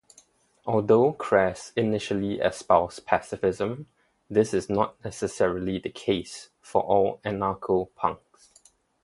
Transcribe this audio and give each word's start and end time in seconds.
Although 0.65 1.13
Crass 1.13 1.71
initially 1.75 2.39
espoused 2.39 3.05
pacifism, 3.05 3.85
this 4.31 4.51
is 4.51 4.67
not 4.67 4.95
necessarily 5.05 5.77
the 5.77 5.91
case 5.91 6.49
for 6.59 6.81
all 6.81 7.19
anarcho-punks. 7.23 8.49